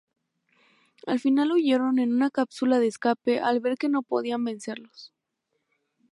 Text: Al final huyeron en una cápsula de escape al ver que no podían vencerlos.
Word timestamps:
Al 1.05 1.19
final 1.19 1.51
huyeron 1.51 1.99
en 1.99 2.11
una 2.15 2.31
cápsula 2.31 2.79
de 2.79 2.87
escape 2.87 3.39
al 3.39 3.59
ver 3.59 3.77
que 3.77 3.87
no 3.87 4.01
podían 4.01 4.43
vencerlos. 4.43 5.13